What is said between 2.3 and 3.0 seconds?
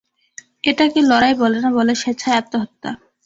আত্মহত্যা!